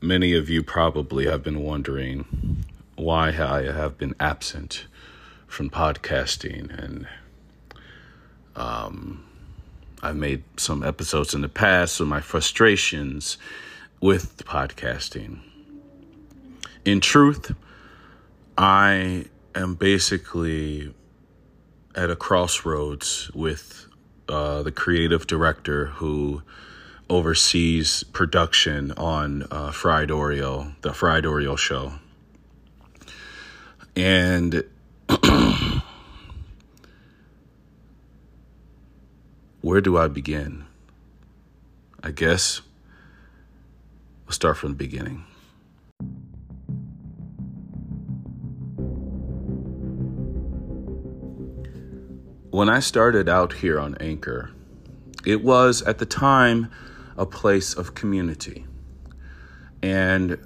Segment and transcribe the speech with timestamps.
[0.00, 2.64] many of you probably have been wondering
[2.96, 4.86] why I have been absent
[5.46, 7.06] from podcasting and
[8.56, 9.24] um,
[10.02, 13.36] I've made some episodes in the past of my frustrations
[14.00, 15.40] with podcasting.
[16.84, 17.54] In truth,
[18.56, 20.94] I am basically
[21.94, 23.86] at a crossroads with
[24.28, 26.42] uh, the creative director who
[27.10, 31.94] oversees production on uh, Fried Oreo, the Fried Oreo show.
[33.96, 34.62] And
[39.60, 40.66] where do I begin?
[42.02, 42.60] I guess
[44.24, 45.24] we'll start from the beginning.
[52.50, 54.50] When I started out here on Anchor,
[55.26, 56.70] it was at the time
[57.20, 58.66] a place of community.
[59.82, 60.38] And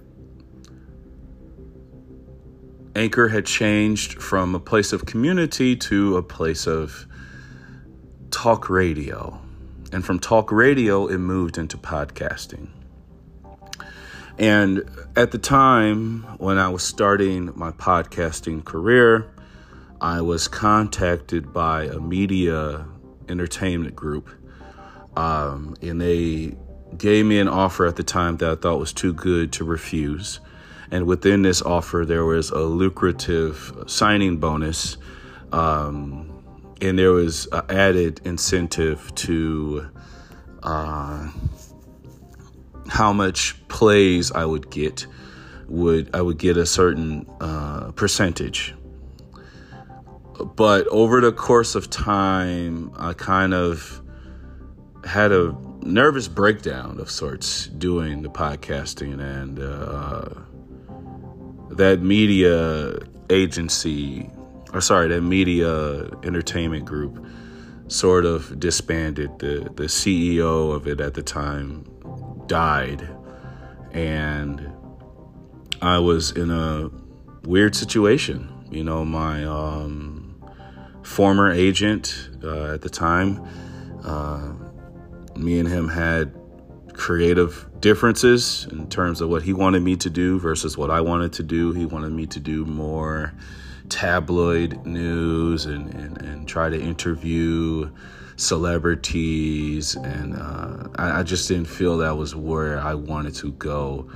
[2.96, 7.06] Anchor had changed from a place of community to a place of
[8.32, 9.40] talk radio.
[9.92, 12.68] And from talk radio, it moved into podcasting.
[14.36, 14.82] And
[15.14, 19.32] at the time when I was starting my podcasting career,
[20.00, 22.84] I was contacted by a media
[23.28, 24.28] entertainment group.
[25.16, 26.56] Um, and they
[26.98, 30.40] gave me an offer at the time that I thought was too good to refuse.
[30.90, 34.96] And within this offer, there was a lucrative signing bonus.
[35.52, 36.30] Um,
[36.80, 39.88] and there was an added incentive to
[40.62, 41.30] uh,
[42.88, 45.06] how much plays I would get.
[45.68, 48.74] Would I would get a certain uh, percentage,
[50.56, 54.02] but over the course of time, I kind of
[55.04, 60.28] had a nervous breakdown of sorts doing the podcasting and uh,
[61.76, 62.98] that media
[63.30, 64.30] agency
[64.72, 67.24] or sorry that media entertainment group
[67.88, 69.38] sort of disbanded.
[69.38, 71.84] The the CEO of it at the time
[72.46, 73.08] died.
[73.92, 74.72] And
[75.80, 76.90] I was in a
[77.44, 80.34] weird situation you know my um,
[81.02, 83.46] former agent uh, at the time
[84.04, 84.52] uh,
[85.36, 86.34] me and him had
[86.94, 91.32] creative differences in terms of what he wanted me to do versus what I wanted
[91.34, 91.72] to do.
[91.72, 93.34] He wanted me to do more
[93.88, 97.90] tabloid news and, and, and try to interview
[98.36, 99.96] celebrities.
[99.96, 104.10] And uh, I, I, just didn't feel that was where I wanted to go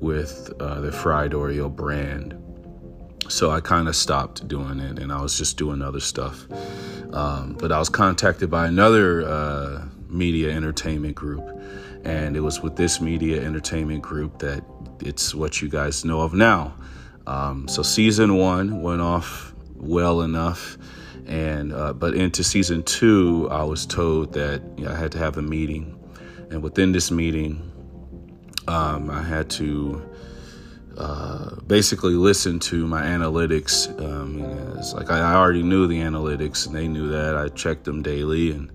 [0.00, 2.36] with uh, the Fried Oreo brand.
[3.28, 6.46] So I kind of stopped doing it and I was just doing other stuff.
[7.12, 11.44] Um, but I was contacted by another uh, media entertainment group.
[12.04, 14.64] And it was with this media entertainment group that
[15.00, 16.74] it's what you guys know of now.
[17.26, 20.76] Um, so season one went off well enough,
[21.26, 25.18] and uh, but into season two, I was told that you know, I had to
[25.18, 25.98] have a meeting,
[26.50, 27.70] and within this meeting,
[28.66, 30.02] um, I had to
[30.98, 33.88] uh, basically listen to my analytics.
[34.00, 34.40] Um,
[34.78, 37.36] it's like I already knew the analytics, and they knew that.
[37.36, 38.70] I checked them daily, and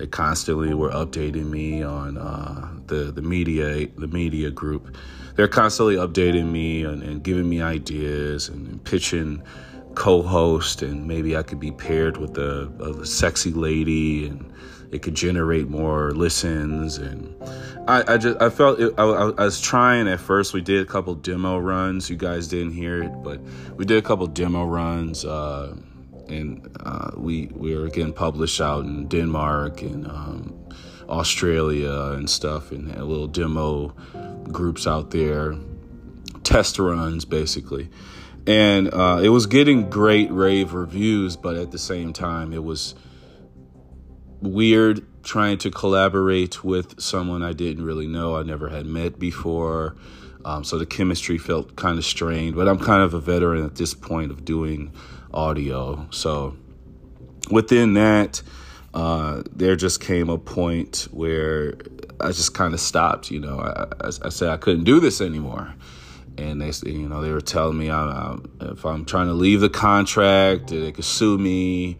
[0.00, 4.96] they constantly were updating me on uh, the the media the media group.
[5.34, 9.42] They're constantly updating me and, and giving me ideas and, and pitching
[9.94, 14.50] co-host, and maybe I could be paired with a, a sexy lady and
[14.90, 17.32] it could generate more listens and
[17.86, 20.84] i, I just i felt it, I, I, was trying at first we did a
[20.84, 23.40] couple demo runs you guys didn't hear it but
[23.76, 25.76] we did a couple demo runs uh,
[26.30, 30.68] and uh, we we are getting published out in Denmark and um,
[31.08, 33.88] Australia and stuff, and a little demo
[34.50, 35.54] groups out there,
[36.42, 37.90] test runs basically,
[38.46, 42.94] and uh, it was getting great rave reviews, but at the same time, it was
[44.40, 49.96] weird trying to collaborate with someone I didn't really know, I never had met before.
[50.44, 53.74] Um, so the chemistry felt kind of strained, but I'm kind of a veteran at
[53.74, 54.90] this point of doing
[55.32, 56.06] audio.
[56.10, 56.56] So
[57.50, 58.42] within that,
[58.94, 61.74] uh, there just came a point where
[62.20, 63.30] I just kind of stopped.
[63.30, 65.74] You know, I, I, I, said I couldn't do this anymore,
[66.36, 69.60] and they, you know, they were telling me I, I, if I'm trying to leave
[69.60, 71.98] the contract, they could sue me.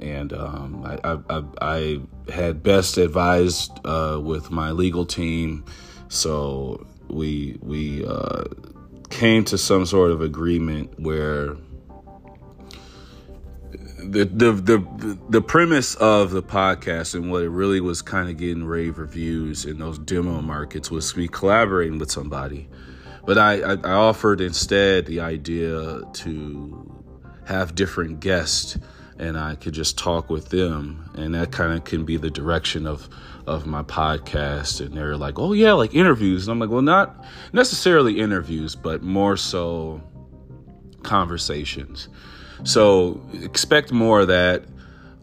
[0.00, 2.00] And um, I, I,
[2.32, 5.64] had best advised uh, with my legal team,
[6.08, 8.44] so we we uh,
[9.10, 11.56] came to some sort of agreement where
[13.98, 18.36] the, the the the premise of the podcast and what it really was kind of
[18.36, 22.68] getting rave reviews in those demo markets was me collaborating with somebody
[23.26, 27.04] but I, I, I offered instead the idea to
[27.46, 28.78] have different guests
[29.18, 32.86] and I could just talk with them, and that kind of can be the direction
[32.86, 33.08] of
[33.46, 34.84] of my podcast.
[34.84, 39.02] And they're like, "Oh yeah, like interviews," and I'm like, "Well, not necessarily interviews, but
[39.02, 40.00] more so
[41.02, 42.08] conversations."
[42.64, 44.64] So expect more of that.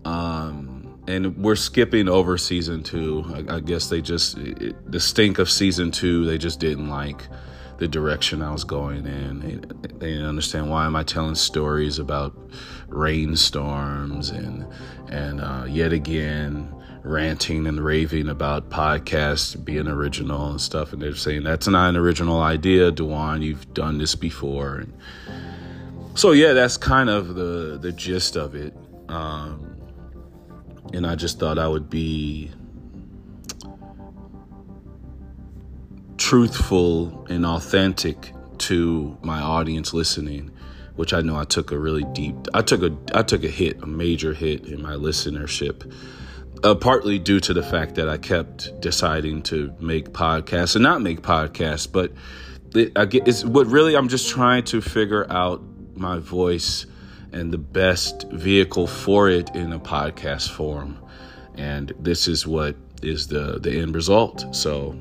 [0.03, 0.75] Um,
[1.07, 3.23] and we're skipping over season two.
[3.49, 6.25] I, I guess they just it, the stink of season two.
[6.25, 7.27] They just didn't like
[7.77, 9.39] the direction I was going in.
[9.39, 9.55] They,
[9.87, 12.35] they didn't understand why am I telling stories about
[12.87, 14.65] rainstorms and
[15.09, 16.71] and uh, yet again
[17.03, 20.91] ranting and raving about podcasts being original and stuff.
[20.91, 23.43] And they're saying that's not an original idea, Dewan.
[23.43, 24.77] You've done this before.
[24.77, 24.93] And
[26.15, 28.75] so yeah, that's kind of the the gist of it.
[29.07, 29.75] Um,
[30.93, 32.51] and I just thought I would be
[36.17, 40.51] truthful and authentic to my audience listening
[40.95, 43.81] which I know I took a really deep I took a I took a hit
[43.83, 45.93] a major hit in my listenership
[46.63, 51.01] uh, partly due to the fact that I kept deciding to make podcasts and not
[51.01, 52.11] make podcasts but
[52.73, 55.61] it, I get, it's what really I'm just trying to figure out
[55.97, 56.85] my voice
[57.31, 60.97] and the best vehicle for it in a podcast form.
[61.55, 64.45] And this is what is the the end result.
[64.55, 64.95] So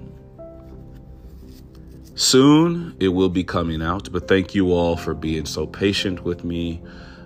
[2.17, 6.45] soon it will be coming out but thank you all for being so patient with
[6.45, 6.81] me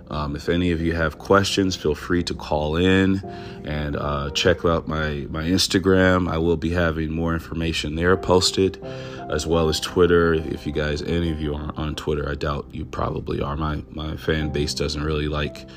[0.09, 3.21] um, if any of you have questions feel free to call in
[3.63, 6.29] and uh, check out my my instagram.
[6.29, 8.83] I will be having more information there posted
[9.29, 10.33] as well as twitter.
[10.33, 13.55] If you guys any of you are on twitter i doubt you probably are.
[13.55, 15.67] My my fan base doesn't really like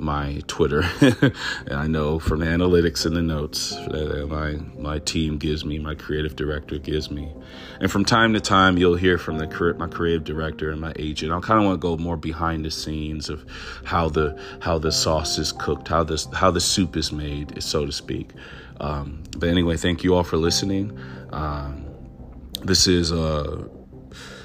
[0.00, 0.82] my Twitter.
[1.00, 5.78] and I know from the analytics and the notes that my, my team gives me,
[5.78, 7.32] my creative director gives me.
[7.80, 11.32] And from time to time, you'll hear from the my creative director and my agent.
[11.32, 13.44] I kind of want to go more behind the scenes of
[13.84, 17.86] how the how the sauce is cooked, how this how the soup is made, so
[17.86, 18.30] to speak.
[18.80, 20.98] Um, but anyway, thank you all for listening.
[21.32, 21.86] Um,
[22.62, 23.68] this is uh,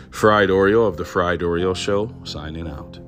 [0.09, 3.04] Fried Oreo of the Fried Oreo Show signing out.